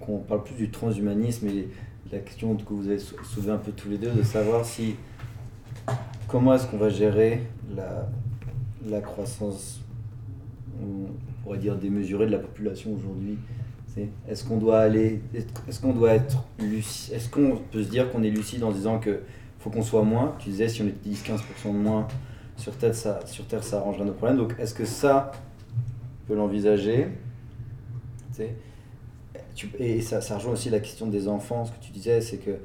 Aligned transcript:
qu'on 0.00 0.18
parle 0.18 0.44
plus 0.44 0.54
du 0.54 0.70
transhumanisme 0.70 1.46
et 1.48 1.68
la 2.12 2.18
question 2.18 2.56
que 2.56 2.72
vous 2.72 2.88
avez 2.88 2.98
soulevée 2.98 3.52
un 3.52 3.58
peu 3.58 3.72
tous 3.72 3.88
les 3.88 3.98
deux, 3.98 4.10
de 4.10 4.22
savoir 4.22 4.64
si 4.64 4.96
comment 6.28 6.54
est-ce 6.54 6.66
qu'on 6.66 6.78
va 6.78 6.88
gérer 6.88 7.42
la, 8.86 9.00
croissance, 9.00 9.80
on 10.82 11.08
pourrait 11.42 11.58
dire 11.58 11.76
démesurée 11.76 12.26
de 12.26 12.32
la 12.32 12.38
population 12.38 12.92
aujourd'hui? 12.94 13.38
Est-ce 14.28 14.44
qu'on 14.44 14.56
doit 14.56 14.80
aller, 14.80 15.20
est-ce 15.34 15.80
qu'on 15.80 15.92
doit 15.92 16.12
être 16.12 16.44
lucide, 16.58 17.14
est-ce 17.14 17.28
qu'on 17.28 17.58
peut 17.70 17.82
se 17.82 17.88
dire 17.90 18.10
qu'on 18.10 18.22
est 18.22 18.30
lucide 18.30 18.62
en 18.64 18.70
disant 18.70 18.98
que 18.98 19.20
faut 19.58 19.68
qu'on 19.68 19.82
soit 19.82 20.04
moins? 20.04 20.34
Tu 20.38 20.50
disais 20.50 20.68
si 20.68 20.80
on 20.82 20.86
est 20.86 21.06
10-15% 21.06 21.72
de 21.72 21.78
moins 21.78 22.08
sur 22.56 22.74
Terre, 22.76 22.94
ça, 22.94 23.20
sur 23.26 23.46
Terre, 23.46 23.62
ça 23.62 23.78
arrangerait 23.78 24.04
nos 24.04 24.12
problèmes. 24.12 24.38
Donc 24.38 24.54
est-ce 24.58 24.74
que 24.74 24.84
ça 24.84 25.32
peut 26.26 26.34
l'envisager? 26.34 27.08
Et 29.78 30.00
ça, 30.00 30.20
ça 30.20 30.36
rejoint 30.36 30.52
aussi 30.52 30.70
la 30.70 30.80
question 30.80 31.06
des 31.06 31.28
enfants. 31.28 31.64
Ce 31.64 31.72
que 31.72 31.84
tu 31.84 31.92
disais, 31.92 32.20
c'est 32.20 32.38
que. 32.38 32.56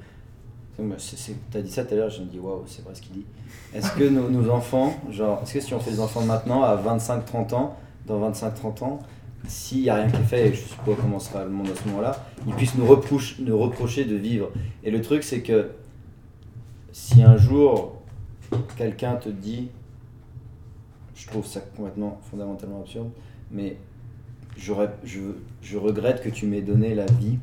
Tu 0.77 1.57
as 1.57 1.61
dit 1.61 1.71
ça 1.71 1.85
tout 1.85 1.93
à 1.93 1.97
l'heure, 1.97 2.09
je 2.09 2.21
me 2.21 2.25
dis 2.25 2.37
waouh, 2.37 2.63
c'est 2.67 2.83
vrai 2.83 2.93
ce 2.93 3.01
qu'il 3.01 3.13
dit. 3.13 3.25
Est-ce 3.73 3.91
que 3.91 4.03
nos, 4.03 4.49
enfants, 4.49 4.93
genre, 5.09 5.41
est-ce 5.41 5.53
que 5.53 5.59
si 5.61 5.73
on 5.73 5.79
fait 5.79 5.91
des 5.91 6.01
enfants 6.01 6.21
maintenant, 6.21 6.63
à 6.63 6.75
25-30 6.75 7.53
ans, 7.55 7.77
dans 8.05 8.29
25-30 8.29 8.83
ans, 8.83 8.99
s'il 9.47 9.83
n'y 9.83 9.89
a 9.89 9.95
rien 9.95 10.09
qui 10.09 10.17
est 10.17 10.25
fait, 10.25 10.47
et 10.47 10.53
je 10.53 10.61
ne 10.63 10.67
sais 10.67 10.75
pas 10.85 10.91
comment 11.01 11.19
sera 11.19 11.45
le 11.45 11.49
monde 11.49 11.69
à 11.69 11.75
ce 11.81 11.87
moment-là, 11.87 12.25
ils 12.45 12.53
puissent 12.55 12.75
nous 12.75 12.85
reprocher 12.87 14.03
de 14.03 14.15
vivre. 14.15 14.49
Et 14.83 14.91
le 14.91 15.01
truc, 15.01 15.23
c'est 15.23 15.41
que 15.41 15.71
si 16.91 17.23
un 17.23 17.37
jour 17.37 17.95
quelqu'un 18.77 19.15
te 19.15 19.29
dit, 19.29 19.69
je 21.15 21.27
trouve 21.27 21.45
ça 21.45 21.61
complètement 21.75 22.19
fondamentalement 22.29 22.81
absurde, 22.81 23.09
mais 23.51 23.77
je, 24.57 25.77
regrette 25.77 26.21
que 26.21 26.29
tu 26.29 26.45
m'aies 26.47 26.61
donné 26.61 26.95
la 26.95 27.05
vie 27.05 27.37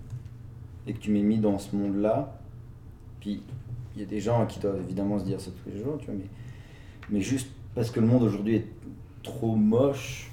et 0.87 0.93
que 0.93 0.99
tu 0.99 1.11
m'aies 1.11 1.23
mis 1.23 1.39
dans 1.39 1.59
ce 1.59 1.77
monde-là. 1.77 2.39
Puis 3.21 3.43
il 3.95 4.01
y 4.01 4.05
a 4.05 4.07
des 4.07 4.21
gens 4.21 4.47
qui 4.47 4.59
doivent 4.61 4.81
évidemment 4.81 5.19
se 5.19 5.25
dire 5.25 5.41
ça 5.41 5.51
tous 5.51 5.71
les 5.71 5.79
jours, 5.79 5.99
tu 5.99 6.07
vois, 6.07 6.15
mais, 7.11 7.21
juste 7.21 7.49
parce 7.75 7.91
que 7.91 8.01
le 8.01 8.07
monde 8.07 8.23
aujourd'hui 8.23 8.57
est 8.57 8.67
trop 9.23 9.55
moche, 9.55 10.31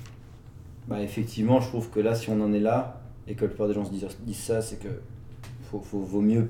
bah 0.88 1.02
effectivement, 1.02 1.59
je 1.59 1.67
trouve 1.67 1.89
que 1.89 2.00
là, 2.00 2.16
si 2.16 2.30
on 2.30 2.41
en 2.41 2.53
est 2.53 2.59
là, 2.59 3.02
et 3.27 3.35
que 3.35 3.41
la 3.41 3.50
plupart 3.50 3.67
des 3.67 3.73
gens 3.73 3.85
se 3.85 3.91
disent, 3.91 4.38
ça, 4.38 4.61
c'est 4.61 4.77
que 4.77 5.02
faut, 5.63 5.81
vaut 6.00 6.22
mieux 6.22 6.50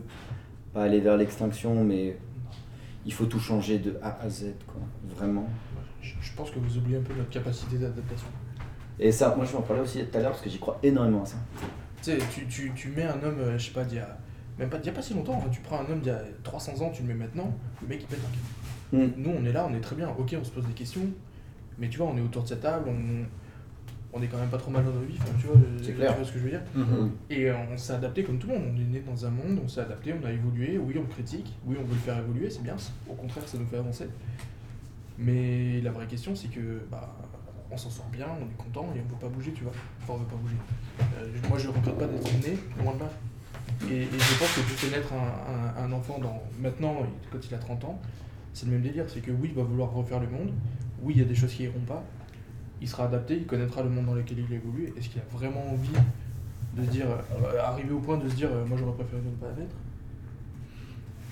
pas 0.73 0.83
aller 0.83 0.99
vers 0.99 1.17
l'extinction, 1.17 1.83
mais 1.83 2.17
il 3.05 3.13
faut 3.13 3.25
tout 3.25 3.39
changer 3.39 3.79
de 3.79 3.97
A 4.01 4.19
à 4.21 4.29
Z, 4.29 4.53
quoi, 4.67 4.81
vraiment. 5.17 5.47
Je 6.01 6.33
pense 6.35 6.51
que 6.51 6.59
vous 6.59 6.77
oubliez 6.77 6.97
un 6.97 7.01
peu 7.01 7.13
notre 7.15 7.29
capacité 7.29 7.77
d'adaptation. 7.77 8.27
Et 8.99 9.11
ça, 9.11 9.33
moi 9.35 9.45
je 9.45 9.51
vais 9.51 9.57
en 9.57 9.61
parler 9.61 9.81
aussi 9.81 10.03
tout 10.03 10.17
à 10.17 10.21
l'heure 10.21 10.31
parce 10.31 10.41
que 10.41 10.49
j'y 10.49 10.59
crois 10.59 10.77
énormément 10.83 11.23
à 11.23 11.25
ça. 11.25 11.37
Tu 12.01 12.11
sais, 12.11 12.17
tu, 12.31 12.45
tu, 12.47 12.71
tu, 12.75 12.89
mets 12.89 13.03
un 13.03 13.21
homme, 13.23 13.39
euh, 13.39 13.57
je 13.57 13.67
sais 13.67 13.73
pas, 13.73 13.83
d'il 13.83 13.97
y 13.97 14.01
a, 14.01 14.17
même 14.57 14.69
pas, 14.69 14.77
d'il 14.77 14.87
y 14.87 14.89
a 14.89 14.93
pas 14.93 15.01
si 15.01 15.13
longtemps, 15.13 15.41
tu 15.51 15.61
prends 15.61 15.79
un 15.79 15.91
homme 15.91 15.99
d'il 15.99 16.09
y 16.09 16.15
a 16.15 16.21
300 16.43 16.81
ans, 16.81 16.89
tu 16.91 17.03
le 17.03 17.09
mets 17.09 17.13
maintenant, 17.13 17.53
le 17.81 17.87
mec 17.87 18.01
il 18.01 18.07
pète 18.07 18.19
un 18.19 18.97
câble. 18.97 19.05
Mm. 19.05 19.21
Nous 19.21 19.31
on 19.37 19.45
est 19.45 19.53
là, 19.53 19.67
on 19.69 19.73
est 19.73 19.81
très 19.81 19.95
bien, 19.95 20.09
ok, 20.17 20.35
on 20.39 20.43
se 20.43 20.51
pose 20.51 20.65
des 20.65 20.73
questions, 20.73 21.07
mais 21.77 21.87
tu 21.87 21.97
vois, 21.97 22.07
on 22.07 22.17
est 22.17 22.21
autour 22.21 22.43
de 22.43 22.49
cette 22.49 22.61
table, 22.61 22.89
on, 22.89 24.17
on 24.17 24.21
est 24.21 24.27
quand 24.27 24.37
même 24.37 24.49
pas 24.49 24.57
trop 24.57 24.71
mal 24.71 24.83
dans 24.83 24.91
nos 24.91 25.01
vies, 25.01 25.19
tu 25.39 25.47
vois, 25.47 25.55
c'est 25.81 25.93
clair. 25.93 26.15
ce 26.23 26.31
que 26.31 26.39
je 26.39 26.43
veux 26.43 26.49
dire. 26.49 26.63
Mm-hmm. 26.75 27.09
Et 27.29 27.49
euh, 27.49 27.55
on 27.71 27.77
s'est 27.77 27.93
adapté 27.93 28.23
comme 28.23 28.37
tout 28.37 28.47
le 28.47 28.55
monde, 28.55 28.63
on 28.73 28.81
est 28.81 28.85
né 28.85 29.03
dans 29.05 29.25
un 29.25 29.29
monde, 29.29 29.59
on 29.63 29.67
s'est 29.67 29.81
adapté, 29.81 30.13
on 30.21 30.25
a 30.25 30.31
évolué, 30.31 30.77
oui 30.77 30.95
on 30.97 31.05
critique, 31.05 31.57
oui 31.65 31.77
on 31.79 31.83
veut 31.83 31.93
le 31.93 31.99
faire 31.99 32.17
évoluer, 32.17 32.49
c'est 32.49 32.63
bien, 32.63 32.75
au 33.09 33.13
contraire 33.13 33.47
ça 33.47 33.57
nous 33.57 33.67
fait 33.67 33.77
avancer. 33.77 34.07
Mais 35.17 35.81
la 35.81 35.91
vraie 35.91 36.07
question 36.07 36.35
c'est 36.35 36.47
que 36.47 36.81
bah, 36.89 37.13
on 37.71 37.77
s'en 37.77 37.89
sort 37.89 38.07
bien, 38.11 38.27
on 38.39 38.45
est 38.45 38.57
content 38.57 38.87
et 38.95 38.99
on 38.99 39.15
peut 39.15 39.27
pas 39.27 39.33
bouger, 39.33 39.51
tu 39.51 39.63
vois. 39.63 39.73
Enfin, 40.01 40.13
on 40.13 40.17
veut 40.17 40.25
pas 40.25 40.35
bouger. 40.35 40.55
Euh, 41.01 41.49
moi, 41.49 41.57
je 41.57 41.67
regrette 41.67 41.97
pas 41.97 42.07
d'être 42.07 42.33
né, 42.47 42.57
loin 42.81 42.93
de 42.95 42.99
là. 42.99 43.09
Et, 43.89 44.03
je 44.03 44.39
pense 44.39 44.53
que 44.53 44.61
tu 44.61 44.75
fais 44.75 44.95
naître 44.95 45.13
un, 45.13 45.91
enfant 45.91 46.19
dans, 46.19 46.41
maintenant, 46.59 46.97
quand 47.31 47.39
il 47.47 47.53
a 47.53 47.57
30 47.57 47.85
ans, 47.85 47.99
c'est 48.53 48.65
le 48.65 48.73
même 48.73 48.81
délire. 48.81 49.05
C'est 49.07 49.21
que 49.21 49.31
oui, 49.31 49.49
il 49.51 49.55
va 49.55 49.63
vouloir 49.63 49.91
refaire 49.91 50.19
le 50.19 50.27
monde. 50.27 50.51
Oui, 51.01 51.13
il 51.15 51.19
y 51.19 51.23
a 51.23 51.27
des 51.27 51.35
choses 51.35 51.53
qui 51.53 51.63
iront 51.63 51.79
pas. 51.87 52.03
Il 52.81 52.87
sera 52.87 53.05
adapté, 53.05 53.37
il 53.37 53.45
connaîtra 53.45 53.83
le 53.83 53.89
monde 53.89 54.05
dans 54.05 54.13
lequel 54.13 54.39
il 54.39 54.53
évolue. 54.53 54.93
Est-ce 54.97 55.09
qu'il 55.09 55.21
a 55.21 55.25
vraiment 55.31 55.63
envie 55.71 55.89
de 56.75 56.85
se 56.85 56.89
dire, 56.89 57.07
euh, 57.07 57.61
arriver 57.61 57.93
au 57.93 57.99
point 57.99 58.17
de 58.17 58.29
se 58.29 58.35
dire, 58.35 58.49
euh, 58.51 58.65
moi 58.65 58.77
j'aurais 58.77 58.93
préféré 58.93 59.21
ne 59.21 59.31
pas 59.31 59.51
naître 59.59 59.75
Je 59.75 59.88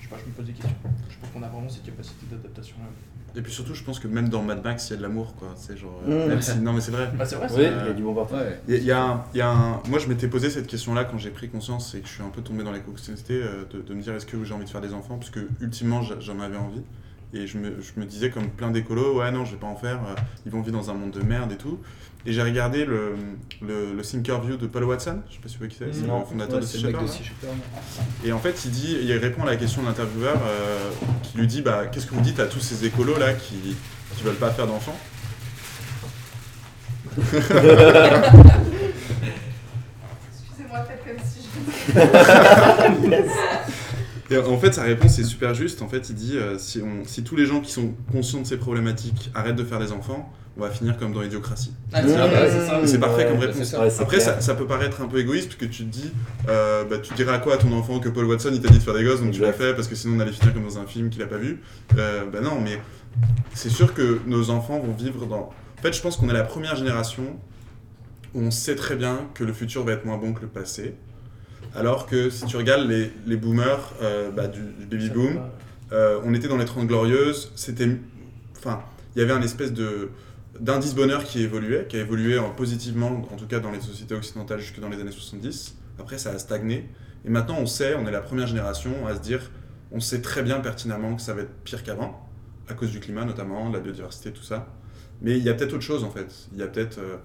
sais 0.08 0.14
pas, 0.14 0.20
je 0.22 0.30
me 0.30 0.34
pose 0.34 0.46
des 0.46 0.52
questions. 0.52 0.76
Je 1.10 1.16
pense 1.16 1.30
qu'on 1.30 1.42
a 1.42 1.48
vraiment 1.48 1.68
cette 1.68 1.84
capacité 1.84 2.26
d'adaptation 2.30 2.76
là. 2.78 2.88
Et 3.36 3.42
puis 3.42 3.52
surtout, 3.52 3.74
je 3.74 3.84
pense 3.84 4.00
que 4.00 4.08
même 4.08 4.28
dans 4.28 4.42
Mad 4.42 4.64
Max, 4.64 4.88
il 4.88 4.92
y 4.92 4.94
a 4.94 4.96
de 4.96 5.02
l'amour, 5.02 5.34
quoi. 5.36 5.52
C'est 5.54 5.76
genre. 5.76 6.00
Euh, 6.08 6.34
mmh. 6.34 6.62
Non, 6.62 6.72
mais 6.72 6.80
c'est 6.80 6.90
vrai. 6.90 7.10
Bah, 7.16 7.24
c'est 7.26 7.36
vrai, 7.36 7.46
oui, 7.50 7.56
il 7.58 7.86
y 7.86 7.90
a 7.90 7.92
du 7.92 8.02
bon 8.02 8.14
parti. 8.14 8.34
Il 8.66 8.82
y, 8.82 8.90
a, 8.90 9.04
un, 9.04 9.24
y 9.34 9.40
a 9.40 9.50
un... 9.50 9.82
Moi, 9.88 9.98
je 9.98 10.08
m'étais 10.08 10.28
posé 10.28 10.50
cette 10.50 10.66
question-là 10.66 11.04
quand 11.04 11.18
j'ai 11.18 11.30
pris 11.30 11.48
conscience 11.48 11.94
et 11.94 12.00
que 12.00 12.08
je 12.08 12.14
suis 12.14 12.22
un 12.22 12.30
peu 12.30 12.40
tombé 12.40 12.64
dans 12.64 12.72
la 12.72 12.78
euh, 12.78 13.64
de, 13.70 13.82
de, 13.82 13.94
me 13.94 14.02
dire 14.02 14.14
est-ce 14.14 14.26
que 14.26 14.42
j'ai 14.44 14.54
envie 14.54 14.64
de 14.64 14.70
faire 14.70 14.80
des 14.80 14.94
enfants? 14.94 15.18
Parce 15.18 15.30
que, 15.30 15.46
ultimement, 15.60 16.02
j'en 16.02 16.40
avais 16.40 16.56
envie. 16.56 16.82
Et 17.34 17.46
je 17.46 17.58
me, 17.58 17.76
je 17.80 18.00
me, 18.00 18.06
disais, 18.06 18.30
comme 18.30 18.48
plein 18.48 18.70
d'écolos, 18.70 19.18
ouais, 19.18 19.30
non, 19.30 19.44
je 19.44 19.50
vais 19.52 19.58
pas 19.58 19.66
en 19.66 19.76
faire, 19.76 19.98
euh, 20.08 20.14
ils 20.46 20.52
vont 20.52 20.62
vivre 20.62 20.78
dans 20.78 20.90
un 20.90 20.94
monde 20.94 21.10
de 21.10 21.20
merde 21.20 21.52
et 21.52 21.56
tout. 21.56 21.78
Et 22.24 22.32
j'ai 22.32 22.42
regardé 22.42 22.86
le, 22.86 23.14
le, 23.60 23.92
le 23.94 24.02
Thinkerview 24.02 24.56
de 24.56 24.66
Paul 24.66 24.84
Watson, 24.84 25.20
je 25.28 25.34
sais 25.34 25.40
pas 25.40 25.48
si 25.48 25.54
vous 25.54 25.58
voyez 25.58 25.72
qui 25.72 25.78
c'est, 25.78 25.92
c'est 25.92 26.06
le 26.06 26.24
fondateur 26.24 26.58
de 26.58 26.64
Sea 26.64 26.86
Et 28.24 28.32
en 28.32 28.38
fait, 28.38 28.64
il, 28.64 28.70
dit, 28.70 28.96
il 29.02 29.12
répond 29.12 29.42
à 29.42 29.46
la 29.46 29.56
question 29.56 29.82
de 29.82 29.88
l'intervieweur 29.88 30.36
euh, 30.36 30.90
qui 31.22 31.36
lui 31.38 31.46
dit 31.46 31.60
bah, 31.62 31.86
Qu'est-ce 31.86 32.06
que 32.06 32.14
vous 32.14 32.22
dites 32.22 32.40
à 32.40 32.46
tous 32.46 32.60
ces 32.60 32.86
écolos 32.86 33.18
là 33.18 33.34
qui, 33.34 33.76
qui 34.16 34.22
veulent 34.22 34.34
pas 34.34 34.50
faire 34.50 34.66
d'enfants? 34.66 34.98
Excusez-moi, 37.18 37.52
faites 40.86 41.04
comme 41.04 41.18
si 41.24 41.42
je. 41.42 41.48
en 44.36 44.58
fait, 44.58 44.72
sa 44.72 44.82
réponse 44.82 45.18
est 45.18 45.24
super 45.24 45.54
juste. 45.54 45.82
En 45.82 45.88
fait, 45.88 46.10
il 46.10 46.14
dit 46.14 46.36
euh, 46.36 46.58
si, 46.58 46.80
on, 46.82 47.04
si, 47.04 47.22
tous 47.24 47.36
les 47.36 47.46
gens 47.46 47.60
qui 47.60 47.72
sont 47.72 47.94
conscients 48.12 48.40
de 48.40 48.46
ces 48.46 48.58
problématiques 48.58 49.30
arrêtent 49.34 49.56
de 49.56 49.64
faire 49.64 49.78
des 49.78 49.92
enfants, 49.92 50.32
on 50.58 50.62
va 50.62 50.70
finir 50.70 50.98
comme 50.98 51.12
dans 51.12 51.22
l'idiocratie. 51.22 51.72
Ah, 51.92 52.02
c'est 52.84 52.98
parfait 52.98 53.26
comme 53.26 53.38
réponse. 53.38 53.74
Après, 54.00 54.20
ça, 54.20 54.54
peut 54.54 54.66
paraître 54.66 55.00
un 55.00 55.06
peu 55.06 55.18
égoïste 55.20 55.48
parce 55.48 55.60
que 55.60 55.64
tu 55.66 55.84
te 55.84 55.88
dis 55.88 56.12
euh, 56.48 56.84
bah, 56.84 56.98
tu 56.98 57.14
dirais 57.14 57.32
à 57.32 57.38
quoi 57.38 57.54
à 57.54 57.56
ton 57.58 57.72
enfant 57.72 58.00
que 58.00 58.08
Paul 58.08 58.24
Watson 58.24 58.50
il 58.52 58.60
t'a 58.60 58.68
dit 58.68 58.78
de 58.78 58.82
faire 58.82 58.94
des 58.94 59.04
gosses 59.04 59.20
donc 59.20 59.30
tu 59.30 59.40
l'as 59.40 59.52
fait 59.52 59.74
parce 59.74 59.86
que 59.86 59.94
sinon 59.94 60.16
on 60.16 60.20
allait 60.20 60.32
finir 60.32 60.52
comme 60.52 60.64
dans 60.64 60.78
un 60.78 60.86
film 60.86 61.10
qu'il 61.10 61.22
a 61.22 61.26
pas 61.26 61.36
vu. 61.36 61.60
Euh, 61.96 62.24
bah 62.30 62.40
non, 62.40 62.60
mais 62.60 62.80
c'est 63.54 63.70
sûr 63.70 63.94
que 63.94 64.20
nos 64.26 64.50
enfants 64.50 64.80
vont 64.80 64.92
vivre 64.92 65.26
dans. 65.26 65.50
En 65.78 65.82
fait, 65.82 65.92
je 65.92 66.02
pense 66.02 66.16
qu'on 66.16 66.28
est 66.28 66.34
la 66.34 66.42
première 66.42 66.74
génération 66.74 67.38
où 68.34 68.40
on 68.40 68.50
sait 68.50 68.74
très 68.74 68.96
bien 68.96 69.28
que 69.34 69.44
le 69.44 69.52
futur 69.52 69.84
va 69.84 69.92
être 69.92 70.04
moins 70.04 70.18
bon 70.18 70.32
que 70.32 70.42
le 70.42 70.48
passé. 70.48 70.96
Alors 71.74 72.06
que 72.06 72.30
si 72.30 72.46
tu 72.46 72.56
regardes 72.56 72.88
les, 72.88 73.12
les 73.26 73.36
boomers 73.36 73.94
euh, 74.02 74.30
bah, 74.30 74.46
du, 74.46 74.60
baby 74.90 75.10
boom, 75.10 75.40
euh, 75.92 76.20
on 76.24 76.34
était 76.34 76.48
dans 76.48 76.56
les 76.56 76.64
30 76.64 76.86
glorieuses, 76.86 77.52
c'était. 77.56 77.88
Enfin, 78.56 78.82
il 79.14 79.20
y 79.20 79.22
avait 79.22 79.32
un 79.32 79.42
espèce 79.42 79.72
de 79.72 80.10
d'indice 80.60 80.94
bonheur 80.94 81.22
qui 81.22 81.42
évoluait, 81.42 81.86
qui 81.88 81.96
a 81.96 82.00
évolué 82.00 82.38
en 82.38 82.50
positivement, 82.50 83.22
en 83.32 83.36
tout 83.36 83.46
cas 83.46 83.60
dans 83.60 83.70
les 83.70 83.80
sociétés 83.80 84.14
occidentales 84.14 84.58
jusque 84.58 84.80
dans 84.80 84.88
les 84.88 85.00
années 85.00 85.12
70. 85.12 85.76
Après, 86.00 86.18
ça 86.18 86.30
a 86.30 86.38
stagné. 86.38 86.88
Et 87.24 87.30
maintenant, 87.30 87.58
on 87.60 87.66
sait, 87.66 87.94
on 87.94 88.06
est 88.08 88.10
la 88.10 88.20
première 88.20 88.46
génération 88.46 89.06
à 89.06 89.14
se 89.14 89.20
dire, 89.20 89.50
on 89.92 90.00
sait 90.00 90.20
très 90.20 90.42
bien 90.42 90.58
pertinemment 90.58 91.14
que 91.14 91.22
ça 91.22 91.34
va 91.34 91.42
être 91.42 91.54
pire 91.62 91.84
qu'avant, 91.84 92.28
à 92.68 92.74
cause 92.74 92.90
du 92.90 92.98
climat 92.98 93.24
notamment, 93.24 93.70
la 93.70 93.78
biodiversité, 93.78 94.32
tout 94.32 94.42
ça. 94.42 94.66
Mais 95.20 95.36
il 95.36 95.44
y 95.44 95.48
a 95.48 95.54
peut-être 95.54 95.74
autre 95.74 95.82
chose 95.82 96.02
en 96.02 96.10
fait. 96.10 96.48
Il 96.52 96.58
y 96.58 96.62
a 96.62 96.66
peut-être. 96.66 96.98
Euh, 96.98 97.16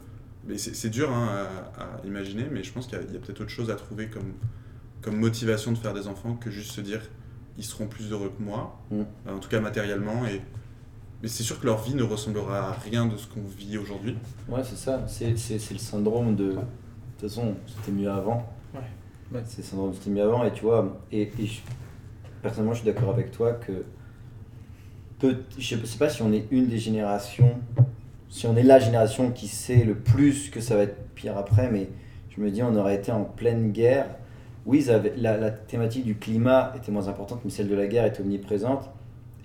c'est 0.58 0.90
dur 0.90 1.12
hein, 1.12 1.48
à, 1.78 2.06
imaginer, 2.06 2.46
mais 2.52 2.64
je 2.64 2.74
pense 2.74 2.88
qu'il 2.88 2.98
y 2.98 3.02
a, 3.02 3.20
peut-être 3.20 3.42
autre 3.42 3.50
chose 3.50 3.70
à 3.70 3.76
trouver 3.76 4.08
comme, 4.08 4.34
comme 5.02 5.16
motivation 5.18 5.72
de 5.72 5.78
faire 5.78 5.94
des 5.94 6.08
enfants 6.08 6.36
que 6.36 6.52
juste 6.52 6.72
se 6.72 6.82
dire 6.82 7.02
ils 7.58 7.64
seront 7.64 7.88
plus 7.88 8.12
heureux 8.12 8.32
que 8.36 8.44
moi, 8.44 8.80
mm. 8.92 9.02
en 9.30 9.40
tout 9.40 9.50
cas 9.50 9.60
matériellement. 9.60 10.26
Et... 10.26 10.42
Mais 11.22 11.30
c'est 11.30 11.44
sûr 11.44 11.60
que 11.60 11.66
leur 11.66 11.82
vie 11.82 11.96
ne 11.96 12.04
ressemblera 12.04 12.70
à 12.70 12.72
rien 12.74 13.06
de 13.06 13.16
ce 13.16 13.28
qu'on 13.28 13.44
vit 13.44 13.78
aujourd'hui. 13.78 14.18
Ouais, 14.50 14.62
c'est 14.64 14.76
ça. 14.76 15.06
C'est 15.08 15.32
le 15.72 15.78
syndrome 15.78 16.36
de. 16.36 16.50
De 16.52 16.56
toute 17.30 17.30
façon, 17.30 17.56
c'était 17.66 17.92
mieux 17.92 18.12
avant. 18.12 18.52
Ouais. 18.74 19.42
C'est 19.46 19.60
le 19.60 19.64
syndrome 19.64 19.92
de 19.92 19.96
c'était 19.96 20.10
mieux 20.10 20.24
avant. 20.24 20.44
Et 20.44 20.52
tu 20.52 20.64
vois, 20.64 21.00
et, 21.12 21.32
personnellement, 22.42 22.74
je 22.74 22.82
suis 22.82 22.92
d'accord 22.92 23.12
avec 23.12 23.32
toi 23.32 23.54
que. 23.54 23.86
Peut, 25.20 25.38
je 25.58 25.76
ne 25.76 25.86
sais 25.86 25.98
pas 25.98 26.10
si 26.10 26.22
on 26.22 26.34
est 26.34 26.46
une 26.52 26.68
des 26.68 26.80
générations 26.80 27.58
si 28.44 28.48
on 28.48 28.58
est 28.58 28.64
la 28.64 28.78
génération 28.78 29.32
qui 29.32 29.48
sait 29.48 29.86
le 29.86 29.96
plus 29.96 30.50
que 30.50 30.60
ça 30.60 30.76
va 30.76 30.84
être 30.84 30.98
pire 31.16 31.38
après, 31.38 31.72
mais 31.72 31.88
je 32.30 32.42
me 32.42 32.52
dis, 32.52 32.62
on 32.62 32.76
aurait 32.76 32.96
été 32.96 33.10
en 33.10 33.24
pleine 33.24 33.72
guerre. 33.72 34.06
Oui, 34.66 34.86
la, 35.16 35.38
la, 35.38 35.50
thématique 35.50 36.04
du 36.04 36.16
climat 36.16 36.74
était 36.76 36.92
moins 36.92 37.08
importante, 37.08 37.40
mais 37.46 37.50
celle 37.50 37.70
de 37.70 37.76
la 37.76 37.88
guerre 37.88 38.04
était 38.04 38.20
omniprésente. 38.20 38.90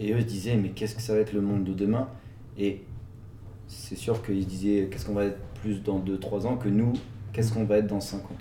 Et 0.01 0.13
eux 0.13 0.19
se 0.19 0.25
disaient, 0.25 0.57
mais 0.57 0.71
qu'est-ce 0.71 0.97
que 0.97 1.01
ça 1.01 1.15
va 1.15 1.21
être 1.21 1.33
le 1.33 1.43
monde 1.43 1.63
de 1.63 1.75
demain? 1.75 2.09
Et 2.59 2.83
c'est 3.69 3.95
sûr 3.95 4.21
qu'ils 4.21 4.43
se 4.43 4.49
disaient, 4.49 4.89
qu'est-ce 4.91 5.07
qu'on 5.07 5.15
va 5.15 5.27
être 5.27 5.39
plus 5.63 5.81
dans 5.81 6.01
2-3 6.01 6.47
ans 6.47 6.57
que 6.57 6.69
nous, 6.69 6.93
qu'est-ce 7.33 7.53
qu'on 7.53 7.67
va 7.67 7.79
être 7.79 7.87
dans 7.87 8.01
50 8.01 8.33
ans? 8.33 8.35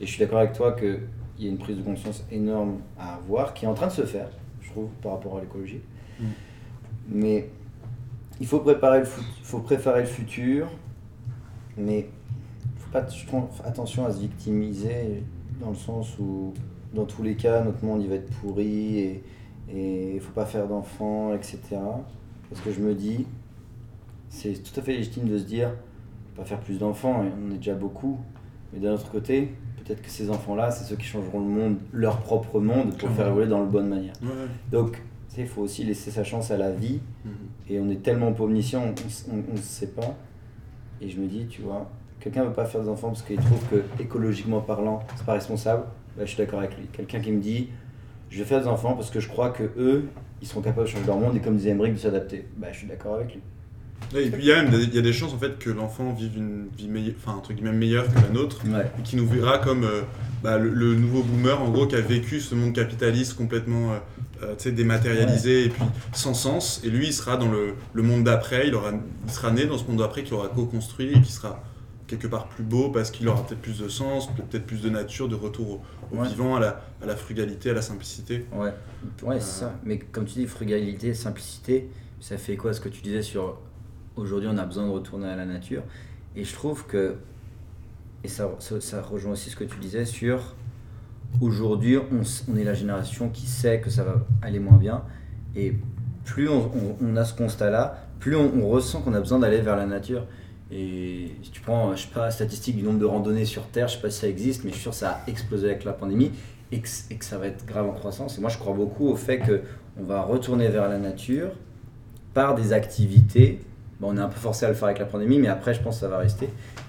Et 0.00 0.06
je 0.06 0.10
suis 0.12 0.20
d'accord 0.20 0.38
avec 0.38 0.52
toi 0.52 0.70
qu'il 0.74 1.00
y 1.40 1.46
a 1.46 1.50
une 1.50 1.58
prise 1.58 1.76
de 1.76 1.82
conscience 1.82 2.24
énorme 2.30 2.78
à 2.96 3.16
avoir, 3.16 3.54
qui 3.54 3.64
est 3.64 3.68
en 3.68 3.74
train 3.74 3.88
de 3.88 3.92
se 3.92 4.06
faire, 4.06 4.28
je 4.60 4.70
trouve, 4.70 4.90
par 5.02 5.14
rapport 5.14 5.38
à 5.38 5.40
l'écologie. 5.40 5.80
Mm. 6.20 6.24
Mais 7.08 7.50
il 8.40 8.46
faut 8.46 8.60
préparer 8.60 9.00
le, 9.00 9.06
faut 9.42 9.60
préparer 9.60 10.00
le 10.00 10.06
futur, 10.06 10.68
mais 11.76 12.08
faut 12.78 12.90
pas 12.90 13.06
attention 13.64 14.06
à 14.06 14.12
se 14.12 14.20
victimiser. 14.20 15.22
dans 15.60 15.70
le 15.70 15.76
sens 15.76 16.18
où 16.18 16.54
dans 16.94 17.04
tous 17.04 17.22
les 17.22 17.36
cas, 17.36 17.62
notre 17.62 17.84
monde 17.84 18.02
il 18.02 18.08
va 18.08 18.16
être 18.16 18.30
pourri 18.40 18.98
et 18.98 19.22
il 19.72 20.14
ne 20.14 20.20
faut 20.20 20.32
pas 20.32 20.46
faire 20.46 20.66
d'enfants, 20.66 21.32
etc. 21.34 21.58
Parce 22.48 22.60
que 22.62 22.72
je 22.72 22.80
me 22.80 22.94
dis, 22.94 23.26
c'est 24.28 24.60
tout 24.62 24.78
à 24.80 24.82
fait 24.82 24.92
légitime 24.92 25.28
de 25.28 25.38
se 25.38 25.44
dire, 25.44 25.70
pas 26.36 26.44
faire 26.44 26.60
plus 26.60 26.78
d'enfants, 26.78 27.24
on 27.46 27.52
est 27.52 27.58
déjà 27.58 27.74
beaucoup, 27.74 28.18
mais 28.72 28.80
d'un 28.80 28.94
autre 28.94 29.10
côté, 29.10 29.52
peut-être 29.76 30.02
que 30.02 30.10
ces 30.10 30.30
enfants-là, 30.30 30.70
c'est 30.70 30.84
ceux 30.84 30.96
qui 30.96 31.06
changeront 31.06 31.40
le 31.40 31.46
monde, 31.46 31.76
leur 31.92 32.18
propre 32.20 32.58
monde, 32.58 32.96
pour 32.96 33.10
faire 33.10 33.28
évoluer 33.28 33.46
dans 33.46 33.60
la 33.60 33.66
bonne 33.66 33.88
manière. 33.88 34.14
Donc, 34.72 35.00
il 35.38 35.46
faut 35.46 35.62
aussi 35.62 35.84
laisser 35.84 36.10
sa 36.10 36.24
chance 36.24 36.50
à 36.50 36.56
la 36.56 36.70
vie, 36.70 37.00
mhm. 37.24 37.32
et 37.68 37.80
on 37.80 37.88
est 37.90 38.02
tellement 38.02 38.34
omniscient, 38.38 38.82
on 39.30 39.52
ne 39.52 39.56
sait 39.58 39.88
pas. 39.88 40.16
Et 41.00 41.08
je 41.08 41.18
me 41.18 41.26
dis, 41.26 41.46
tu 41.46 41.62
vois, 41.62 41.90
quelqu'un 42.20 42.42
ne 42.42 42.48
veut 42.48 42.54
pas 42.54 42.66
faire 42.66 42.82
des 42.82 42.88
enfants 42.88 43.08
parce 43.08 43.22
qu'il 43.22 43.38
trouve 43.38 43.64
que 43.70 43.84
écologiquement 44.02 44.60
parlant, 44.60 45.00
c'est 45.16 45.24
pas 45.24 45.32
responsable, 45.34 45.84
bah, 46.16 46.24
je 46.24 46.30
suis 46.30 46.38
d'accord 46.38 46.58
avec 46.58 46.76
lui. 46.76 46.86
Quelqu'un 46.92 47.20
qui 47.20 47.32
me 47.32 47.40
dit, 47.40 47.68
je 48.28 48.38
vais 48.38 48.44
faire 48.44 48.60
des 48.60 48.68
enfants 48.68 48.94
parce 48.94 49.10
que 49.10 49.20
je 49.20 49.28
crois 49.28 49.50
que 49.50 49.64
eux, 49.76 50.08
ils 50.42 50.46
seront 50.46 50.60
capables 50.60 50.86
de 50.86 50.92
changer 50.92 51.06
leur 51.06 51.18
monde 51.18 51.36
et 51.36 51.40
comme 51.40 51.56
disait 51.56 51.70
Emmerich, 51.70 51.94
de 51.94 51.98
s'adapter. 51.98 52.46
Bah, 52.56 52.68
je 52.72 52.78
suis 52.78 52.86
d'accord 52.86 53.14
avec 53.14 53.34
lui. 53.34 53.40
Et 54.14 54.30
puis 54.30 54.42
il 54.42 54.48
y 54.48 54.52
a 54.52 54.62
même 54.62 54.70
des, 54.70 54.84
il 54.84 54.94
y 54.94 54.98
a 54.98 55.02
des 55.02 55.12
chances 55.12 55.32
en 55.32 55.38
fait 55.38 55.58
que 55.58 55.70
l'enfant 55.70 56.12
vive 56.12 56.36
une 56.36 56.68
vie 56.76 56.88
meilleure, 56.88 57.14
enfin 57.18 57.36
entre 57.36 57.52
guillemets 57.52 57.72
meilleure 57.72 58.08
que 58.08 58.14
la 58.14 58.28
nôtre, 58.28 58.62
et 58.66 59.02
qui 59.02 59.16
nous 59.16 59.26
verra 59.26 59.58
comme 59.58 59.84
euh, 59.84 60.02
bah, 60.42 60.58
le, 60.58 60.94
nouveau 60.94 61.22
boomer 61.22 61.60
en 61.60 61.70
gros 61.70 61.86
qui 61.86 61.94
a 61.94 62.00
vécu 62.00 62.40
ce 62.40 62.54
monde 62.54 62.72
capitaliste 62.72 63.34
complètement 63.34 63.92
euh, 63.92 64.54
euh, 64.66 64.70
dématérialisé 64.70 65.66
et 65.66 65.68
puis 65.68 65.82
sans 66.12 66.34
sens. 66.34 66.80
Et 66.84 66.90
lui, 66.90 67.08
il 67.08 67.12
sera 67.12 67.36
dans 67.36 67.50
le, 67.50 67.74
le 67.92 68.02
monde 68.02 68.24
d'après, 68.24 68.66
il, 68.66 68.74
aura, 68.74 68.92
il 69.26 69.32
sera 69.32 69.50
né 69.52 69.66
dans 69.66 69.78
ce 69.78 69.84
monde 69.84 69.98
d'après 69.98 70.24
qu'il 70.24 70.34
aura 70.34 70.48
co-construit 70.48 71.12
et 71.12 71.20
qui 71.20 71.32
sera 71.32 71.62
quelque 72.06 72.26
part 72.26 72.48
plus 72.48 72.64
beau 72.64 72.88
parce 72.88 73.12
qu'il 73.12 73.28
aura 73.28 73.46
peut-être 73.46 73.60
plus 73.60 73.78
de 73.78 73.88
sens, 73.88 74.28
peut-être 74.34 74.66
plus 74.66 74.80
de 74.82 74.90
nature, 74.90 75.28
de 75.28 75.36
retour 75.36 75.80
au, 76.10 76.22
vivant, 76.24 76.56
à 76.56 76.60
la, 76.60 76.82
à 77.00 77.06
la, 77.06 77.14
frugalité, 77.14 77.70
à 77.70 77.74
la 77.74 77.82
simplicité. 77.82 78.46
Ouais, 78.52 78.72
ouais 79.22 79.38
c'est 79.38 79.60
ça. 79.60 79.74
Mais 79.84 79.98
comme 79.98 80.24
tu 80.24 80.40
dis, 80.40 80.46
frugalité, 80.46 81.14
simplicité, 81.14 81.88
ça 82.18 82.36
fait 82.36 82.56
quoi 82.56 82.72
ce 82.72 82.80
que 82.80 82.88
tu 82.88 83.00
disais 83.02 83.22
sur 83.22 83.58
aujourd'hui 84.16 84.48
on 84.50 84.58
a 84.58 84.64
besoin 84.64 84.86
de 84.86 84.90
retourner 84.90 85.28
à 85.28 85.36
la 85.36 85.46
nature 85.46 85.82
Et 86.36 86.44
je 86.44 86.54
trouve 86.54 86.86
que, 86.86 87.16
et 88.24 88.28
ça, 88.28 88.50
ça, 88.58 89.02
rejoint 89.02 89.32
aussi 89.32 89.50
ce 89.50 89.56
que 89.56 89.64
tu 89.64 89.78
disais 89.78 90.04
sur 90.04 90.54
aujourd'hui 91.40 91.96
on, 91.96 92.56
est 92.56 92.64
la 92.64 92.74
génération 92.74 93.28
qui 93.28 93.46
sait 93.46 93.80
que 93.80 93.88
ça 93.88 94.04
va 94.04 94.26
aller 94.42 94.58
moins 94.58 94.78
bien 94.78 95.02
et 95.54 95.74
plus 96.24 96.48
on, 96.48 97.16
a 97.16 97.24
ce 97.24 97.34
constat 97.34 97.70
là, 97.70 97.98
plus 98.18 98.36
on, 98.36 98.68
ressent 98.68 99.00
qu'on 99.00 99.14
a 99.14 99.20
besoin 99.20 99.38
d'aller 99.38 99.60
vers 99.60 99.76
la 99.76 99.86
nature. 99.86 100.26
Et 100.70 101.32
si 101.42 101.50
tu 101.50 101.60
prends, 101.60 101.96
je 101.96 102.02
sais 102.02 102.14
pas, 102.14 102.30
statistique 102.30 102.76
du 102.76 102.84
nombre 102.84 103.00
de 103.00 103.04
randonnées 103.04 103.44
sur 103.44 103.66
Terre, 103.66 103.88
je 103.88 103.96
sais 103.96 104.00
pas 104.00 104.10
si 104.10 104.20
ça 104.20 104.28
existe, 104.28 104.62
mais 104.62 104.70
je 104.70 104.74
suis 104.74 104.82
sûr 104.82 104.92
que 104.92 104.98
ça 104.98 105.10
a 105.10 105.20
explosé 105.28 105.66
avec 105.66 105.84
la 105.84 105.92
pandémie 105.92 106.30
et 106.70 106.80
que, 106.80 106.88
ça 107.24 107.38
va 107.38 107.48
être 107.48 107.66
grave 107.66 107.88
en 107.88 107.92
croissance. 107.92 108.38
Et 108.38 108.40
moi, 108.40 108.50
je 108.50 108.58
crois 108.58 108.74
beaucoup 108.74 109.08
au 109.08 109.16
fait 109.16 109.38
qu'on 109.38 110.04
va 110.04 110.22
retourner 110.22 110.68
vers 110.68 110.88
la 110.88 110.98
nature 110.98 111.50
par 112.32 112.54
des 112.54 112.72
activités. 112.72 113.60
Bon, 114.00 114.12
on 114.12 114.16
est 114.16 114.20
un 114.20 114.28
peu 114.28 114.38
forcé 114.38 114.64
à 114.64 114.68
le 114.68 114.74
faire 114.74 114.86
avec 114.86 114.98
la 114.98 115.04
pandémie, 115.04 115.38
mais 115.38 115.48
après, 115.48 115.74
je 115.74 115.82
pense 115.82 115.96
que 115.96 116.00
ça 116.00 116.08
va 116.08 116.18
rester. 116.18 116.48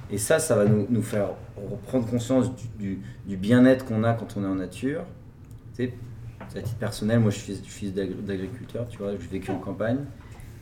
Et 0.10 0.18
ça, 0.18 0.40
ça 0.40 0.56
va 0.56 0.66
nous, 0.66 0.88
nous 0.90 1.02
faire 1.02 1.30
prendre 1.88 2.08
conscience 2.08 2.52
du, 2.80 3.00
du, 3.26 3.38
bien-être 3.38 3.86
qu'on 3.86 4.04
a 4.04 4.14
quand 4.14 4.38
on 4.38 4.44
est 4.44 4.48
en 4.48 4.56
nature. 4.56 5.04
Tu 5.76 5.86
sais, 5.86 5.94
à 6.58 6.62
titre 6.62 6.78
personnel, 6.78 7.20
moi, 7.20 7.32
je 7.32 7.38
suis 7.38 7.56
fils 7.56 7.94
d'agriculteur, 7.94 8.88
tu 8.90 8.98
vois, 8.98 9.12
j'ai 9.12 9.28
vécu 9.28 9.52
en 9.52 9.60
campagne. 9.60 10.00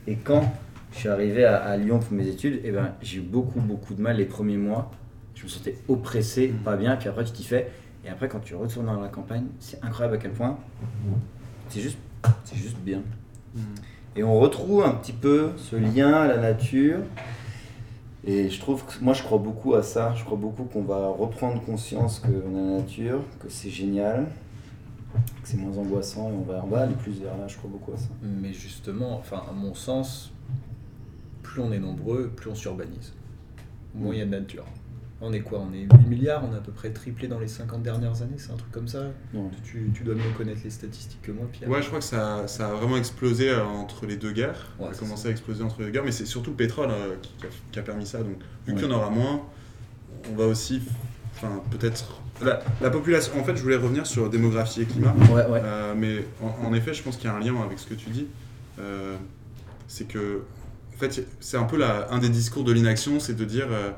Et 0.06 0.16
quand 0.16 0.42
je 0.92 0.98
suis 0.98 1.08
arrivé 1.08 1.44
à, 1.44 1.76
Lyon 1.76 2.00
pour 2.00 2.12
mes 2.12 2.26
études, 2.26 2.60
et 2.64 2.72
ben, 2.72 2.94
j'ai 3.00 3.18
eu 3.18 3.22
beaucoup, 3.22 3.60
beaucoup 3.60 3.94
de 3.94 4.00
mal 4.00 4.16
les 4.16 4.24
premiers 4.24 4.56
mois. 4.56 4.90
Je 5.34 5.44
me 5.44 5.48
sentais 5.48 5.78
oppressé, 5.88 6.48
mm. 6.48 6.58
pas 6.58 6.76
bien, 6.76 6.96
puis 6.96 7.08
après 7.08 7.24
tu 7.24 7.32
t'y 7.32 7.44
fais. 7.44 7.70
Et 8.04 8.08
après, 8.08 8.28
quand 8.28 8.40
tu 8.40 8.54
retournes 8.54 8.86
dans 8.86 9.00
la 9.00 9.08
campagne, 9.08 9.46
c'est 9.58 9.82
incroyable 9.84 10.16
à 10.16 10.18
quel 10.18 10.32
point 10.32 10.58
c'est 11.68 11.80
juste, 11.80 11.98
c'est 12.44 12.56
juste 12.56 12.78
bien. 12.78 13.02
Mm. 13.54 13.60
Et 14.16 14.24
on 14.24 14.38
retrouve 14.40 14.84
un 14.84 14.90
petit 14.90 15.12
peu 15.12 15.50
ce 15.56 15.76
lien 15.76 16.12
à 16.12 16.26
la 16.26 16.36
nature. 16.36 16.98
Et 18.24 18.50
je 18.50 18.60
trouve 18.60 18.84
que 18.84 18.92
moi, 19.02 19.14
je 19.14 19.22
crois 19.22 19.38
beaucoup 19.38 19.74
à 19.74 19.82
ça. 19.82 20.14
Je 20.14 20.24
crois 20.24 20.36
beaucoup 20.36 20.64
qu'on 20.64 20.82
va 20.82 21.08
reprendre 21.08 21.62
conscience 21.62 22.18
qu'on 22.18 22.28
a 22.28 22.60
la 22.60 22.78
nature, 22.80 23.22
que 23.40 23.48
c'est 23.48 23.70
génial, 23.70 24.26
que 25.14 25.48
c'est 25.48 25.56
moins 25.56 25.76
angoissant 25.78 26.30
et 26.30 26.34
on 26.34 26.42
va, 26.42 26.60
on 26.64 26.68
va 26.68 26.80
aller 26.80 26.94
plus 26.94 27.20
vers 27.20 27.36
là. 27.36 27.46
Je 27.46 27.56
crois 27.56 27.70
beaucoup 27.70 27.92
à 27.92 27.96
ça. 27.96 28.08
Mais 28.22 28.52
justement, 28.52 29.16
enfin, 29.16 29.42
à 29.48 29.52
mon 29.52 29.74
sens, 29.74 30.32
plus 31.42 31.62
on 31.62 31.72
est 31.72 31.78
nombreux, 31.78 32.30
plus 32.34 32.50
on 32.50 32.54
s'urbanise. 32.54 33.14
Moins 33.94 34.14
il 34.14 34.18
y 34.18 34.22
a 34.22 34.26
de 34.26 34.30
nature. 34.30 34.66
On 35.20 35.32
est 35.32 35.40
quoi 35.40 35.60
On 35.60 35.72
est 35.74 35.82
8 35.82 36.08
milliards, 36.08 36.44
on 36.48 36.54
a 36.54 36.56
à 36.56 36.60
peu 36.60 36.72
près 36.72 36.90
triplé 36.90 37.28
dans 37.28 37.38
les 37.38 37.48
50 37.48 37.82
dernières 37.82 38.22
années, 38.22 38.36
c'est 38.38 38.52
un 38.52 38.56
truc 38.56 38.72
comme 38.72 38.88
ça 38.88 39.04
tu, 39.64 39.90
tu, 39.94 40.02
dois 40.02 40.14
mieux 40.14 40.30
connaître 40.36 40.60
les 40.64 40.70
statistiques 40.70 41.22
que 41.22 41.32
moi, 41.32 41.46
Pierre. 41.52 41.68
Ouais, 41.68 41.82
je 41.82 41.86
crois 41.86 41.98
que 41.98 42.04
ça, 42.04 42.46
ça 42.46 42.68
a 42.68 42.72
vraiment 42.72 42.96
explosé 42.96 43.50
euh, 43.50 43.62
entre 43.64 44.06
les 44.06 44.16
deux 44.16 44.32
guerres. 44.32 44.68
ça 44.78 44.86
a 44.88 44.94
commencé 44.94 45.28
à 45.28 45.30
exploser 45.30 45.62
entre 45.62 45.80
les 45.80 45.86
deux 45.86 45.90
guerres, 45.92 46.04
mais 46.04 46.12
c'est 46.12 46.26
surtout 46.26 46.50
le 46.50 46.56
pétrole 46.56 46.90
euh, 46.90 47.16
qui, 47.72 47.78
a, 47.78 47.82
permis 47.82 48.06
ça. 48.06 48.18
Donc, 48.18 48.36
vu 48.66 48.74
qu'il 48.74 48.84
y 48.84 48.86
en 48.86 48.96
aura 48.96 49.10
moins, 49.10 49.42
on 50.30 50.36
va 50.36 50.46
aussi. 50.46 50.82
Enfin, 51.34 51.62
peut-être. 51.70 52.20
La, 52.42 52.90
population. 52.90 53.38
En 53.38 53.44
fait, 53.44 53.54
je 53.56 53.62
voulais 53.62 53.76
revenir 53.76 54.06
sur 54.06 54.30
démographie 54.30 54.82
et 54.82 54.86
climat. 54.86 55.14
Ouais, 55.30 55.46
ouais. 55.46 55.60
Euh, 55.62 55.94
mais 55.94 56.24
en, 56.42 56.72
effet, 56.72 56.94
je 56.94 57.02
pense 57.02 57.16
qu'il 57.16 57.26
y 57.26 57.32
a 57.32 57.36
un 57.36 57.40
lien 57.40 57.54
avec 57.62 57.78
ce 57.78 57.86
que 57.86 57.94
tu 57.94 58.08
dis. 58.08 58.26
c'est 59.86 60.08
que 60.08 60.42
fait, 61.00 61.26
c'est 61.40 61.56
un 61.56 61.64
peu 61.64 61.76
la, 61.76 62.12
un 62.12 62.18
des 62.18 62.28
discours 62.28 62.64
de 62.64 62.72
l'inaction, 62.72 63.18
c'est 63.18 63.34
de 63.34 63.44
dire 63.44 63.66
euh, 63.70 63.90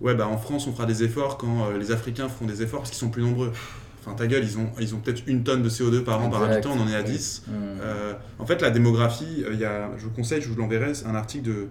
ouais, 0.00 0.14
bah 0.14 0.28
en 0.28 0.38
France, 0.38 0.66
on 0.66 0.72
fera 0.72 0.86
des 0.86 1.02
efforts 1.02 1.38
quand 1.38 1.66
euh, 1.66 1.78
les 1.78 1.92
Africains 1.92 2.28
feront 2.28 2.46
des 2.46 2.62
efforts 2.62 2.80
parce 2.80 2.90
qu'ils 2.90 2.98
sont 2.98 3.10
plus 3.10 3.22
nombreux. 3.22 3.52
Enfin, 4.00 4.14
ta 4.14 4.26
gueule, 4.26 4.44
ils 4.44 4.58
ont, 4.58 4.70
ils 4.80 4.94
ont 4.94 4.98
peut-être 4.98 5.22
une 5.26 5.44
tonne 5.44 5.62
de 5.62 5.68
CO2 5.68 6.02
par 6.02 6.22
an 6.22 6.30
par 6.30 6.42
habitant, 6.42 6.72
on 6.74 6.80
en 6.80 6.88
est 6.88 6.94
à 6.94 7.02
10. 7.02 7.44
Euh, 7.50 8.14
en 8.38 8.46
fait, 8.46 8.62
la 8.62 8.70
démographie, 8.70 9.44
il 9.50 9.58
y 9.58 9.64
a, 9.64 9.90
je 9.98 10.04
vous 10.04 10.10
conseille, 10.10 10.40
je 10.40 10.48
vous 10.48 10.56
l'enverrai, 10.56 10.94
c'est 10.94 11.06
un 11.06 11.14
article 11.14 11.44
de 11.44 11.68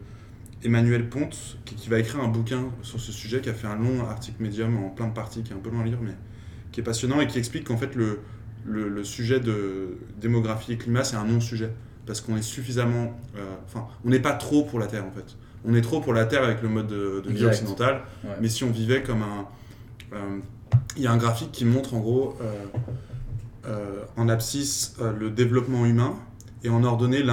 Emmanuel 0.63 1.09
Ponte 1.09 1.57
qui, 1.65 1.89
va 1.89 1.97
écrire 1.97 2.21
un 2.21 2.27
bouquin 2.27 2.65
sur 2.83 2.99
ce 2.99 3.11
sujet, 3.11 3.41
qui 3.41 3.49
a 3.49 3.53
fait 3.53 3.65
un 3.65 3.77
long 3.77 4.05
article 4.07 4.43
médium 4.43 4.77
en 4.77 4.89
plein 4.89 5.07
de 5.07 5.13
parties, 5.13 5.41
qui 5.41 5.53
est 5.53 5.55
un 5.55 5.59
peu 5.59 5.71
loin 5.71 5.81
à 5.81 5.85
lire, 5.85 5.97
mais 6.01 6.13
qui 6.71 6.81
est 6.81 6.83
passionnant 6.83 7.19
et 7.19 7.25
qui 7.25 7.39
explique 7.39 7.63
qu'en 7.63 7.77
fait, 7.77 7.95
le, 7.95 8.19
le, 8.63 8.89
le, 8.89 9.03
sujet 9.03 9.39
de 9.39 9.97
démographie 10.21 10.73
et 10.73 10.77
climat, 10.77 11.03
c'est 11.03 11.15
un 11.15 11.25
non-sujet 11.25 11.71
parce 12.05 12.21
qu'on 12.21 12.35
est 12.37 12.41
suffisamment. 12.41 13.19
Euh, 13.37 13.55
enfin, 13.65 13.87
on 14.03 14.09
n'est 14.09 14.19
pas 14.19 14.33
trop 14.33 14.63
pour 14.63 14.79
la 14.79 14.87
Terre 14.87 15.05
en 15.05 15.11
fait. 15.11 15.35
On 15.65 15.73
est 15.73 15.81
trop 15.81 15.99
pour 15.99 16.13
la 16.13 16.25
Terre 16.25 16.43
avec 16.43 16.61
le 16.61 16.69
mode 16.69 16.87
de, 16.87 17.23
vie 17.27 17.45
occidental, 17.45 18.01
mais 18.41 18.49
si 18.49 18.63
on 18.63 18.71
vivait 18.71 19.03
comme 19.03 19.21
un. 19.21 19.47
Euh, 20.13 20.39
il 20.95 21.03
y 21.03 21.07
a 21.07 21.11
un 21.11 21.17
graphique 21.17 21.51
qui 21.51 21.65
montre 21.65 21.93
en 21.93 21.99
gros 21.99 22.37
euh, 23.67 24.03
en 24.17 24.27
abscisse 24.27 24.95
le 25.19 25.29
développement 25.29 25.85
humain 25.85 26.15
et 26.63 26.69
en 26.69 26.83
ordonnée 26.83 27.23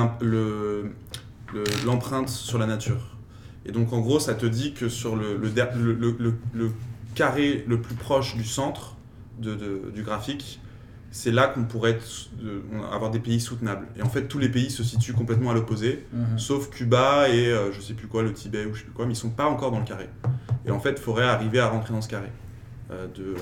l'empreinte 1.85 2.29
sur 2.29 2.59
la 2.59 2.67
nature. 2.67 3.17
Et 3.65 3.73
donc 3.73 3.93
en 3.93 4.01
gros, 4.01 4.21
ça 4.21 4.35
te 4.35 4.47
dit 4.47 4.73
que 4.75 4.89
sur 4.89 5.17
le, 5.17 5.37
le, 5.37 6.71
carré 7.15 7.65
le 7.67 7.81
plus 7.81 7.95
proche 7.95 8.37
du 8.37 8.45
centre 8.45 8.97
du 9.39 10.03
graphique, 10.03 10.61
c'est 11.17 11.33
là 11.33 11.47
qu'on 11.47 11.65
pourrait 11.65 11.99
avoir 12.93 13.11
des 13.11 13.21
pays 13.21 13.41
soutenables. 13.41 13.87
Et 13.97 14.03
en 14.03 14.09
fait, 14.11 14.29
tous 14.29 14.39
les 14.39 14.51
pays 14.51 14.71
se 14.71 14.85
situent 14.85 15.15
complètement 15.15 15.51
à 15.51 15.55
l'opposé, 15.55 16.05
mhm. 16.13 16.39
sauf 16.39 16.69
Cuba 16.69 17.31
et 17.31 17.47
euh, 17.47 17.73
je 17.73 17.81
sais 17.81 17.95
plus 17.95 18.07
quoi, 18.07 18.23
le 18.23 18.35
Tibet 18.35 18.67
ou 18.67 18.75
je 18.75 18.81
sais 18.81 18.85
plus 18.85 18.93
quoi, 18.93 19.07
mais 19.07 19.15
ils 19.15 19.17
sont 19.17 19.31
pas 19.31 19.47
encore 19.47 19.71
dans 19.71 19.79
le 19.79 19.87
carré. 19.87 20.11
Et 20.67 20.71
en 20.71 20.79
fait, 20.79 20.91
il 20.91 20.99
faudrait 20.99 21.25
arriver 21.25 21.59
à 21.59 21.69
rentrer 21.69 21.95
dans 21.95 22.03
ce 22.03 22.09
carré, 22.09 22.31
euh, 22.91 23.07
de 23.15 23.23
euh, 23.23 23.37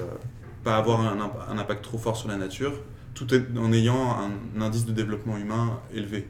pas 0.62 0.76
avoir 0.76 1.00
un, 1.00 1.58
impact 1.58 1.82
trop 1.82 1.98
fort 1.98 2.16
sur 2.16 2.28
la 2.28 2.36
nature, 2.36 2.74
tout 3.12 3.26
en 3.58 3.72
ayant 3.72 4.16
un, 4.20 4.60
indice 4.62 4.86
de 4.86 4.92
développement 4.92 5.36
humain 5.36 5.80
élevé. 5.92 6.28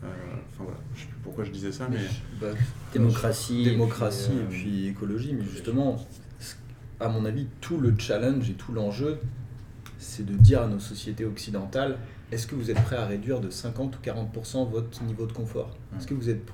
Enfin 0.00 0.64
voilà, 0.64 0.78
je 0.94 1.00
sais 1.00 1.06
plus 1.08 1.18
pourquoi 1.24 1.42
je 1.42 1.50
disais 1.50 1.72
ça, 1.72 1.88
mais 1.90 1.98
bah, 2.40 2.56
démocratie, 2.92 3.64
démocratie 3.64 4.30
et 4.32 4.48
puis 4.48 4.86
écologie, 4.86 5.34
mais 5.34 5.44
justement, 5.44 5.96
à 7.00 7.08
mon 7.08 7.24
avis, 7.24 7.48
tout 7.60 7.78
le 7.78 7.94
challenge 7.98 8.48
et 8.48 8.54
tout 8.54 8.72
l'enjeu 8.72 9.18
c'est 9.98 10.24
de 10.24 10.34
dire 10.34 10.62
à 10.62 10.66
nos 10.66 10.78
sociétés 10.78 11.24
occidentales 11.24 11.98
est-ce 12.30 12.46
que 12.46 12.54
vous 12.54 12.70
êtes 12.70 12.82
prêt 12.82 12.96
à 12.96 13.06
réduire 13.06 13.40
de 13.40 13.48
50 13.48 13.96
ou 13.96 13.98
40% 14.02 14.70
votre 14.70 15.02
niveau 15.04 15.24
de 15.24 15.32
confort? 15.32 15.74
Est-ce 15.96 16.06
que 16.06 16.12
vous 16.12 16.28
êtes 16.28 16.44